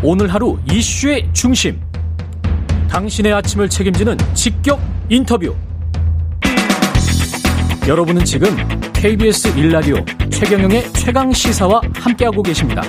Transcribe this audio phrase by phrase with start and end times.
[0.00, 1.80] 오늘 하루 이슈의 중심.
[2.88, 5.56] 당신의 아침을 책임지는 직격 인터뷰.
[7.86, 8.48] 여러분은 지금
[8.92, 12.82] KBS 1라디오 최경영의 최강 시사와 함께하고 계십니다.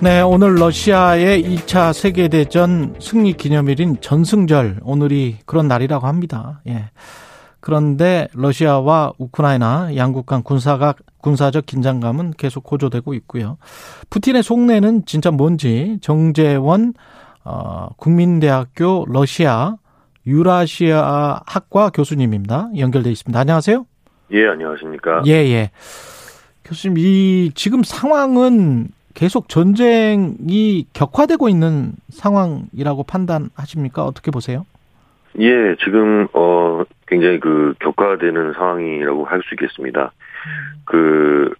[0.00, 6.62] 네, 오늘 러시아의 2차 세계대전 승리 기념일인 전승절, 오늘이 그런 날이라고 합니다.
[6.68, 6.90] 예.
[7.60, 13.58] 그런데 러시아와 우크라이나 양국 간 군사가 군사적 긴장감은 계속 고조되고 있고요.
[14.08, 16.94] 푸틴의 속내는 진짜 뭔지 정재원
[17.44, 19.76] 어, 국민대학교 러시아
[20.26, 22.70] 유라시아 학과 교수님입니다.
[22.76, 23.38] 연결돼 있습니다.
[23.38, 23.86] 안녕하세요.
[24.32, 25.22] 예, 안녕하십니까.
[25.26, 25.70] 예, 예.
[26.64, 34.04] 교수님, 이 지금 상황은 계속 전쟁이 격화되고 있는 상황이라고 판단하십니까?
[34.04, 34.66] 어떻게 보세요?
[35.38, 40.12] 예, 지금 어 굉장히 그 격화되는 상황이라고 할 수 있겠습니다.
[40.84, 41.54] 그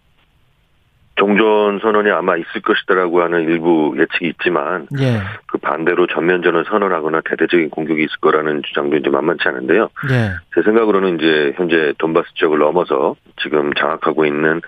[1.15, 5.19] 종전 선언이 아마 있을 것이다라고 하는 일부 예측이 있지만 예.
[5.45, 9.89] 그 반대로 전면전을 선언하거나 대대적인 공격이 있을 거라는 주장도 이제 만만치 않은데요.
[10.09, 10.31] 예.
[10.55, 14.61] 제 생각으로는 이제 현재 돈바스 지역을 넘어서 지금 장악하고 있는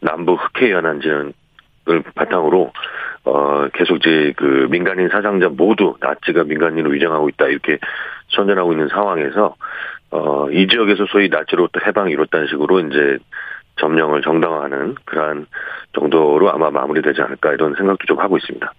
[0.00, 1.32] 남부 흑해 연안지를
[2.14, 2.72] 바탕으로
[3.24, 7.78] 어 계속 이제 그 민간인 사상자 모두 나치가 민간인으로 위장하고 있다 이렇게
[8.30, 9.54] 선전하고 있는 상황에서
[10.10, 13.18] 어 이 지역에서 소위 나치로부터 해방이 이뤘다는 식으로 이제
[13.76, 15.46] 점령을 정당화하는 그러한
[15.94, 18.72] 정도로 아마 마무리되지 않을까 이런 생각도 좀 하고 있습니다.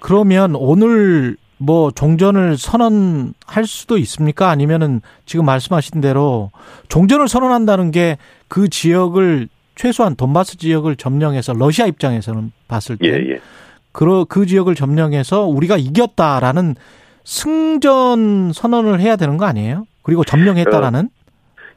[0.00, 4.48] 그러면 오늘 뭐 종전을 선언할 수도 있습니까?
[4.50, 6.50] 아니면은 지금 말씀하신 대로
[6.88, 8.16] 종전을 선언한다는 게
[8.48, 13.40] 그 지역을 최소한 돈바스 지역을 점령해서 러시아 입장에서는 봤을 때 예, 예.
[13.92, 16.74] 그, 그 지역을 점령해서 우리가 이겼다라는
[17.26, 19.86] 승전 선언을 해야 되는 거 아니에요?
[20.04, 21.08] 그리고 점령했다라는?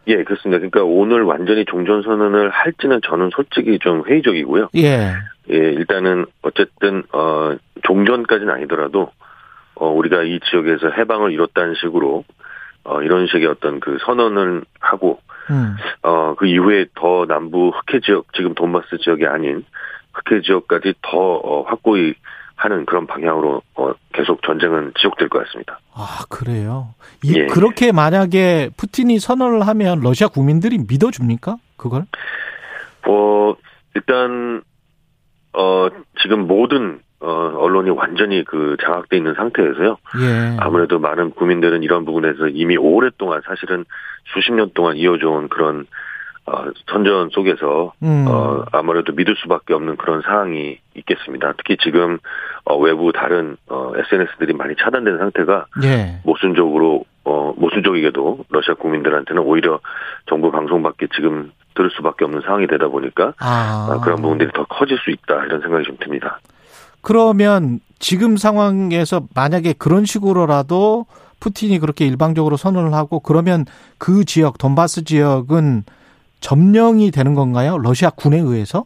[0.08, 0.60] 예, 그렇습니다.
[0.60, 4.70] 그러니까 오늘 완전히 종전 선언을 할지는 저는 솔직히 좀 회의적이고요.
[4.76, 5.14] 예.
[5.52, 9.10] 예, 일단은 어쨌든 어 종전까지는 아니더라도
[9.74, 12.26] 어 우리가 이 지역에서 해방을 이뤘다는 식으로
[12.84, 15.20] 어 이런 식의 어떤 그 선언을 하고
[15.50, 15.76] 음.
[16.04, 19.66] 어그 이후에 더 남부 흑해 지역 지금 돈바스 지역이 아닌
[20.14, 22.14] 흑해 지역까지 더 어, 확고히
[22.60, 25.80] 하는 그런 방향으로 어 계속 전쟁은 지속될 것 같습니다.
[25.94, 26.94] 아, 그래요.
[27.24, 27.46] 이, 예.
[27.46, 31.56] 그렇게 만약에 푸틴이 선언을 하면 러시아 국민들이 믿어줍니까?
[31.78, 32.04] 그걸?
[33.08, 33.56] 어
[33.96, 34.62] 일단
[35.54, 35.88] 어
[36.22, 39.96] 지금 모든 어 언론이 완전히 그 장악돼 있는 상태에서요.
[40.20, 40.58] 예.
[40.60, 43.86] 아무래도 많은 국민들은 이런 부분에서 이미 오랫동안 사실은
[44.34, 45.86] 수십 년 동안 이어져온 그런 어,
[46.92, 48.26] 선전 속에서 음.
[48.28, 51.54] 어, 아무래도 믿을 수밖에 없는 그런 상황이 있겠습니다.
[51.58, 52.20] 특히 지금
[52.66, 56.20] 어, 외부 다른 어, SNS들이 많이 차단된 상태가 예.
[56.24, 59.80] 모순적으로 어, 모순적이게도 러시아 국민들한테는 오히려
[60.28, 63.90] 정부 방송밖에 지금 들을 수밖에 없는 상황이 되다 보니까 아.
[63.92, 66.40] 아, 그런 부분들이 더 커질 수 있다 이런 생각이 좀 듭니다.
[67.02, 71.06] 그러면 지금 상황에서 만약에 그런 식으로라도
[71.40, 73.66] 푸틴이 그렇게 일방적으로 선언을 하고 그러면
[73.98, 75.84] 그 지역 돈바스 지역은
[76.40, 77.78] 점령이 되는 건가요?
[77.78, 78.86] 러시아 군에 의해서?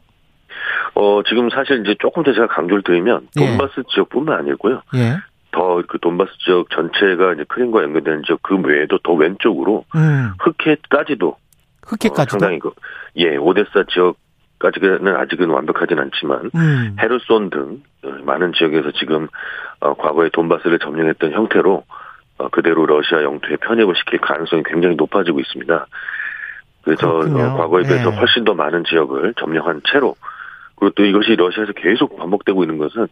[0.95, 3.45] 어, 지금 사실 이제 조금 더 제가 강조를 드리면 예.
[3.47, 4.81] 돈바스 지역뿐만 아니고요.
[4.95, 5.17] 예.
[5.51, 10.31] 더그 돈바스 지역 전체가 이제 크림과 연결되는 지역 그 외에도 더 왼쪽으로 음.
[10.39, 11.37] 흑해까지도 어,
[11.85, 12.39] 흑해까지도.
[12.39, 12.71] 상당히 그,
[13.17, 16.95] 예, 오데사 지역까지는 아직은 완벽하진 않지만 음.
[16.99, 19.27] 헤르손 등 어, 많은 지역에서 지금
[19.79, 21.83] 어, 과거에 돈바스를 점령했던 형태로
[22.37, 25.85] 어, 그대로 러시아 영토에 편입을 시킬 가능성이 굉장히 높아지고 있습니다.
[26.83, 27.43] 그래서 그렇군요.
[27.43, 28.15] 어, 과거에 비해서 예.
[28.15, 30.15] 훨씬 더 많은 지역을 점령한 채로
[30.75, 33.07] 그리고 또 이것이 러시아에서 계속 반복되고 있는 것은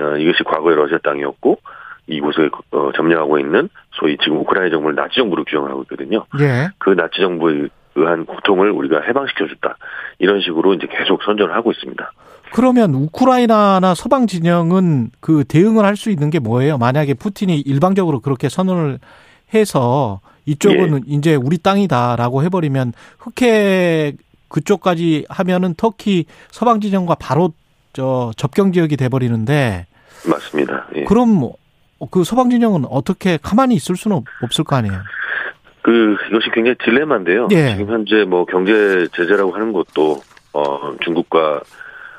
[0.00, 1.58] 어, 이것이 과거의 러시아 땅이었고
[2.06, 6.24] 이곳을 어, 점령하고 있는 소위 지금 우크라이나 정부를 나치 정부로 규정하고 있거든요.
[6.40, 6.68] 예.
[6.78, 9.76] 그 나치 정부에 의한 고통을 우리가 해방시켜줬다.
[10.18, 12.12] 이런 식으로 이제 계속 선전을 하고 있습니다.
[12.52, 16.76] 그러면 우크라이나나 서방 진영은 그 대응을 할 수 있는 게 뭐예요?
[16.78, 18.98] 만약에 푸틴이 일방적으로 그렇게 선언을
[19.54, 21.00] 해서 이쪽은 예.
[21.14, 24.12] 이제 우리 땅이다라고 해버리면 흑해
[24.48, 27.52] 그쪽까지 하면은 터키 서방 진영과 바로
[27.92, 29.86] 저 접경 지역이 돼버리는데
[30.28, 30.86] 맞습니다.
[30.96, 31.04] 예.
[31.04, 31.30] 그럼
[31.98, 35.00] 뭐그 서방 진영은 어떻게 가만히 있을 수는 없- 없을 거 아니에요?
[35.82, 37.48] 그 이것이 굉장히 딜레마인데요.
[37.52, 37.76] 예.
[37.76, 41.60] 지금 현재 뭐 경제 제재라고 하는 것도 어 중국과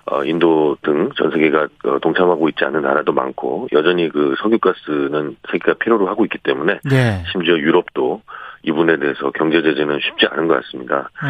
[0.08, 5.78] 어 인도 등 전 세계가 어, 동참하고 있지 않은 나라도 많고 여전히 그 석유가스는 세계가
[5.80, 7.24] 필요로 하고 있기 때문에 예.
[7.32, 8.22] 심지어 유럽도
[8.64, 11.10] 이 부분에 대해서 경제 제재는 쉽지 않은 것 같습니다.
[11.24, 11.28] 음.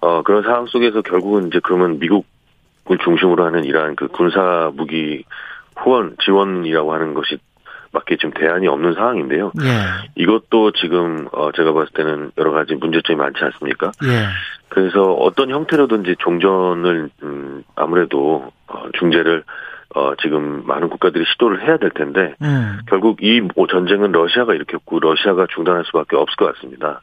[0.00, 5.24] 어 그런 상황 속에서 결국은 이제 그러면 미국을 중심으로 하는 이러한 그 군사 무기
[5.76, 7.38] 후원 지원이라고 하는 것이
[7.92, 9.52] 밖에 지금 대안이 없는 상황인데요.
[9.62, 10.10] 예.
[10.14, 13.92] 이것도 지금 어 제가 봤을 때는 여러 가지 문제점이 많지 않습니까?
[14.04, 14.26] 예.
[14.68, 19.44] 그래서 어떤 형태로든지 종전을 음 아무래도 어 중재를
[19.94, 22.80] 어, 지금 많은 국가들이 시도를 해야 될 텐데, 음.
[22.86, 23.40] 결국 이
[23.70, 27.00] 전쟁은 러시아가 일으켰고, 러시아가 중단할 수밖에 없을 것 같습니다.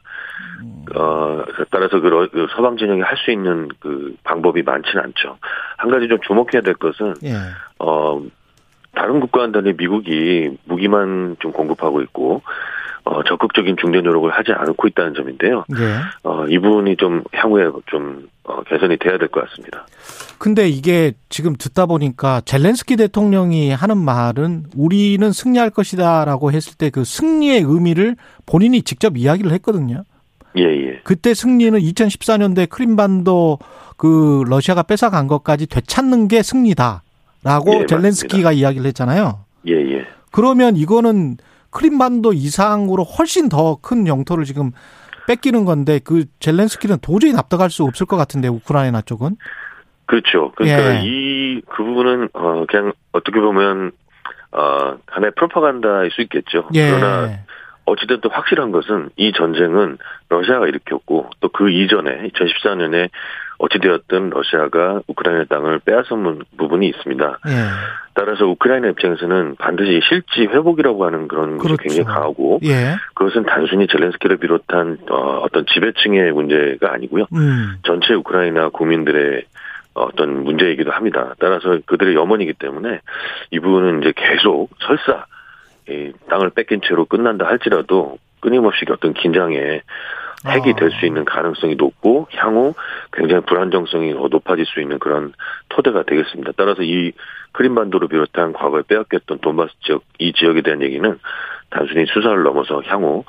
[0.94, 5.38] 어, 따라서 그, 러, 그 서방 진영이 할 수 있는 그 방법이 많지는 않죠.
[5.78, 7.34] 한 가지 좀 주목해야 될 것은, 예.
[7.80, 8.22] 어,
[8.94, 12.42] 다른 국가와 달리 미국이 무기만 좀 공급하고 있고,
[13.04, 15.64] 어, 적극적인 중재 노력을 하지 않고 있다는 점인데요.
[15.78, 15.96] 예.
[16.22, 19.86] 어, 이 부분이 좀 향후에 좀, 어, 개선이 돼야 될 것 같습니다.
[20.38, 27.04] 근데 이게 지금 듣다 보니까 젤렌스키 대통령이 하는 말은 우리는 승리할 것이다라고 했을 때 그
[27.04, 28.16] 승리의 의미를
[28.46, 30.02] 본인이 직접 이야기를 했거든요.
[30.56, 31.00] 예, 예.
[31.04, 33.58] 그때 승리는 2014년도에 크림반도
[33.96, 37.02] 그 러시아가 뺏어간 것까지 되찾는 게 승리다
[37.44, 39.44] 라고 예, 젤렌스키가 이야기를 했잖아요.
[39.68, 40.06] 예, 예.
[40.32, 41.36] 그러면 이거는
[41.70, 44.72] 크림반도 이상으로 훨씬 더 큰 영토를 지금
[45.26, 49.36] 뺏기는 건데 그 젤렌스키는 도저히 납득할 수 없을 것 같은데 우크라이나 쪽은
[50.06, 50.52] 그렇죠.
[50.54, 51.00] 그러니까 예.
[51.04, 53.92] 이, 그 부분은, 어, 그냥 어떻게 보면,
[54.52, 56.68] 어, 하나의 프로파간다일 수 있겠죠.
[56.74, 56.90] 예.
[56.90, 57.38] 그러나
[57.86, 59.96] 어찌됐든 확실한 것은 이 전쟁은
[60.28, 63.08] 러시아가 일으켰고 또 그 이전에 2014년에
[63.58, 67.38] 어찌되었든 러시아가 우크라이나 땅을 빼앗은 부분이 있습니다.
[67.46, 67.50] 예.
[68.14, 71.82] 따라서 우크라이나 입장에서는 반드시 실지 회복이라고 하는 그런 것이 그렇죠.
[71.82, 72.96] 굉장히 강하고 예.
[73.14, 77.26] 그것은 단순히 젤렌스키를 비롯한 어, 어떤 지배층의 문제가 아니고요.
[77.34, 77.76] 음.
[77.84, 79.44] 전체 우크라이나 국민들의
[79.94, 81.34] 어떤 문제이기도 합니다.
[81.38, 83.00] 따라서 그들의 염원이기 때문에
[83.50, 85.24] 이 부분은 이제 계속 설사
[85.88, 89.82] 이 땅을 뺏긴 채로 끝난다 할지라도 끊임없이 어떤 긴장에
[90.46, 90.76] 핵이 아.
[90.76, 92.74] 될수 있는 가능성이 높고 향후
[93.12, 95.32] 굉장히 불안정성이 더 높아질 수 있는 그런
[95.68, 96.52] 토대가 되겠습니다.
[96.56, 97.12] 따라서 이
[97.52, 101.18] 크림반도를 비롯한 과거에 빼앗겼던 돈바스 지역 이 지역에 대한 얘기는
[101.70, 103.24] 단순히 수사를 넘어서 향후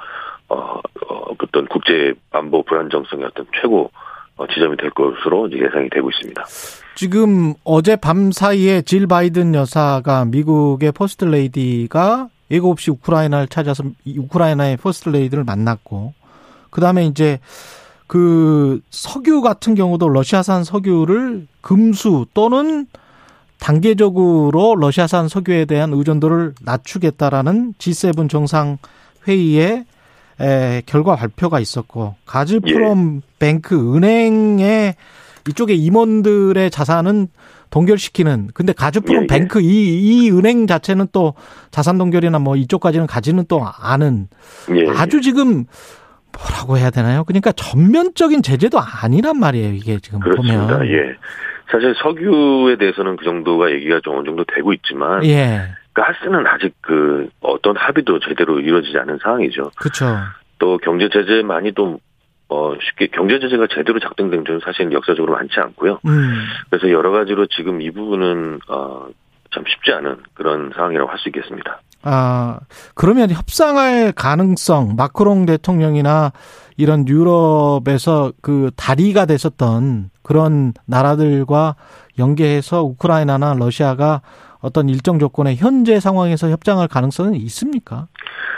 [0.50, 0.80] 어,
[1.10, 3.92] 어 어떤 국제 안보 불안정성의 어떤 최고
[4.38, 6.44] 어, 지점이 될 것으로 예상이 되고 있습니다.
[6.96, 14.18] 지금 어제 밤 사이에 질 바이든 여사가 미국의 퍼스트 레이디가 예고 없이 우크라이나를 찾아서 이
[14.20, 16.14] 우크라이나의 퍼스트 레이디를 만났고
[16.76, 17.40] 그다음에 이제
[18.06, 22.88] 그 석유 같은 경우도 러시아산 석유를 금수 또는
[23.60, 28.78] 단계적으로 러시아산 석유에 대한 의존도를 낮추겠다라는 G7 정상
[29.26, 29.86] 회의에
[30.42, 34.96] 에, 결과 발표가 있었고 가즈프롬 뱅크 은행의
[35.48, 37.30] 이쪽에 임원들의 자산은
[37.70, 39.28] 동결시키는 근데 가즈프롬 예, 예.
[39.28, 41.36] 뱅크 이, 이 은행 자체는 또
[41.72, 44.28] 자산 동결이나 뭐 이쪽까지는 가지는 또 않은
[44.76, 45.66] 예, 아주 지금
[46.38, 47.24] 뭐라고 해야 되나요?
[47.24, 49.74] 그러니까 전면적인 제재도 아니란 말이에요.
[49.74, 50.78] 이게 지금 그렇습니다.
[50.78, 51.16] 보면 예.
[51.72, 55.70] 사실 석유에 대해서는 그 정도가 얘기가 좀 어느 정도 되고 있지만 예.
[55.94, 59.72] 가스는 아직 그 어떤 합의도 제대로 이루어지지 않은 상황이죠.
[59.78, 60.06] 그렇죠.
[60.60, 62.00] 또 경제 제재만이 또
[62.50, 66.00] 어, 쉽게 경제 제재가 제대로 작동된 적은 사실 역사적으로 많지 않고요.
[66.06, 66.44] 음.
[66.70, 69.08] 그래서 여러 가지로 지금 이 부분은 어,
[69.52, 71.80] 참 쉽지 않은 그런 상황이라고 할 수 있겠습니다.
[72.08, 72.60] 아,
[72.94, 76.34] 그러면 협상할 가능성, 마크롱 대통령이나
[76.78, 81.76] 이런 유럽에서 그 다리가 됐었던 그런 나라들과
[82.20, 84.22] 연계해서 우크라이나나 러시아가
[84.62, 88.08] 어떤 일정 조건의 현재 상황에서 협상할 가능성은 있습니까?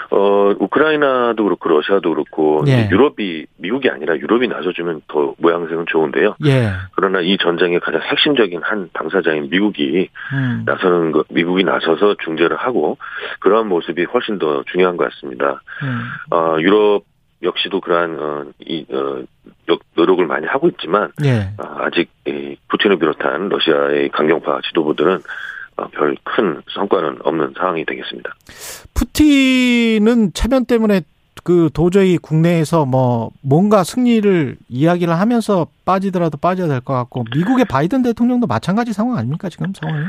[0.10, 2.88] 어, 우크라이나도 그렇고 러시아도 그렇고 예.
[2.90, 6.36] 유럽이 미국이 아니라 유럽이 나서주면 더 모양새는 좋은데요.
[6.46, 6.70] 예.
[6.96, 10.64] 그러나 이 전쟁의 가장 핵심적인 한 당사자인 미국이 음.
[10.66, 12.98] 나서는 거, 미국이 나서서 중재를 하고
[13.42, 15.62] 그러한 모습이 훨씬 더 중요한 것 같습니다.
[15.84, 16.02] 음.
[16.32, 17.04] 어, 유럽
[17.44, 19.22] 역시도 그러한 어, 이 어,
[19.70, 21.50] 역- 노력을 많이 하고 있지만 예.
[21.58, 25.20] 어, 아직 이 푸틴을 비롯한 러시아의 강경파 지도부들은 어,
[25.94, 28.34] 별 큰 성과는 없는 상황이 되겠습니다.
[28.94, 31.02] 푸틴은 체면 때문에
[31.44, 38.02] 그 도저히 국내에서 뭐 뭔가 승리를 이야기를 하면서 빠지더라도 빠져야 될 것 같고 미국의 바이든
[38.04, 40.04] 대통령도 마찬가지 상황 아닙니까 지금 상황이?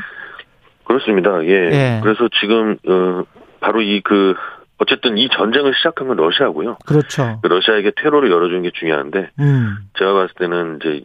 [0.84, 1.44] 그렇습니다.
[1.44, 1.50] 예.
[1.50, 2.00] 예.
[2.02, 3.22] 그래서 지금 어,
[3.60, 4.34] 바로 이 그
[4.78, 6.78] 어쨌든 이 전쟁을 시작한 건 러시아고요.
[6.86, 7.40] 그렇죠.
[7.42, 9.76] 그 러시아에게 퇴로를 열어주는 게 중요한데 음.
[9.98, 11.04] 제가 봤을 때는 이제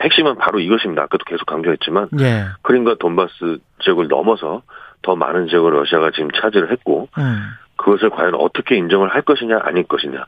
[0.00, 1.02] 핵심은 바로 이것입니다.
[1.02, 2.46] 아까도 계속 강조했지만 예.
[2.62, 4.62] 크림과 돈바스 지역을 넘어서
[5.02, 7.50] 더 많은 지역을 러시아가 지금 차지를 했고 음.
[7.76, 10.24] 그것을 과연 어떻게 인정을 할 것이냐 아닐 것이냐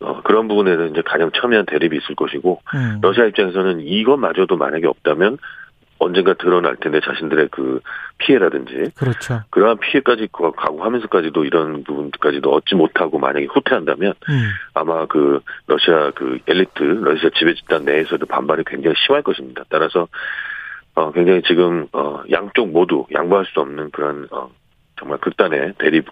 [0.00, 2.98] 어, 그런 부분에는 이제 가장 첨예한 대립이 있을 것이고 음.
[3.02, 5.38] 러시아 입장에서는 이것마저도 만약에 없다면
[6.00, 7.80] 언젠가 드러날 텐데 자신들의 그
[8.18, 9.40] 피해라든지 그렇죠.
[9.50, 14.50] 그러한 피해까지 가- 각오하면서까지도 이런 부분까지도 얻지 못하고 만약에 후퇴한다면 음.
[14.74, 19.64] 아마 그 러시아 그 엘리트 러시아 지배 집단 내에서도 반발이 굉장히 심할 것입니다.
[19.68, 20.08] 따라서
[20.94, 24.50] 어 굉장히 지금 어 양쪽 모두 양보할 수 없는 그런 어
[24.98, 26.06] 정말 극단의 대립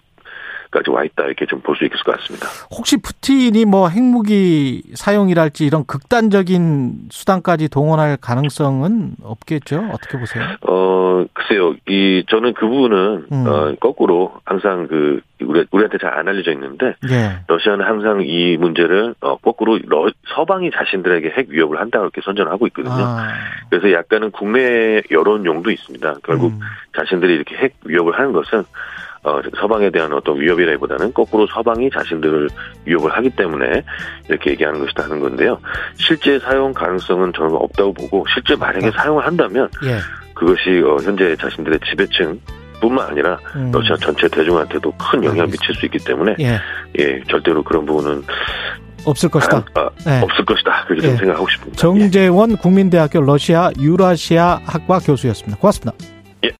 [0.71, 2.47] 까지 와 있다 이렇게 좀 볼 수 있을 것 같습니다.
[2.71, 9.89] 혹시 푸틴이 뭐 핵무기 사용이랄지 이런 극단적인 수단까지 동원할 가능성은 없겠죠?
[9.93, 10.43] 어떻게 보세요?
[10.67, 13.45] 어 글쎄요, 이 저는 그 부분은 음.
[13.47, 17.39] 어, 거꾸로 항상 그 우리 우리한테 잘 안 알려져 있는데 예.
[17.47, 22.65] 러시아는 항상 이 문제를 어, 거꾸로 러, 서방이 자신들에게 핵 위협을 한다고 이렇게 선전을 하고
[22.67, 22.95] 있거든요.
[22.95, 23.27] 아.
[23.69, 26.15] 그래서 약간은 국내 여론용도 있습니다.
[26.23, 26.59] 결국 음.
[26.97, 28.63] 자신들이 이렇게 핵 위협을 하는 것은
[29.27, 32.49] 어, 서방에 대한 어떤 위협이라기보다는 거꾸로 서방이 자신들을
[32.85, 33.83] 위협을 하기 때문에
[34.29, 35.59] 이렇게 얘기하는 것이다 하는 건데요.
[35.95, 38.91] 실제 사용 가능성은 저는 없다고 보고 실제 만약에 아.
[38.91, 39.97] 사용을 한다면 예.
[40.33, 42.39] 그것이 어, 현재 자신들의 지배층
[42.79, 43.71] 뿐만 아니라 음.
[43.71, 46.59] 러시아 전체 대중한테도 큰 영향을 미칠 수 있기 때문에 예.
[46.97, 48.23] 예 절대로 그런 부분은
[49.05, 49.63] 없을 것이다.
[49.73, 50.21] 아, 네.
[50.21, 50.85] 없을 것이다.
[50.87, 51.15] 그렇게 예.
[51.15, 51.77] 생각하고 싶습니다.
[51.77, 55.57] 정재원 국민대학교 러시아 유라시아 학과 교수였습니다.
[55.59, 56.16] 고맙습니다.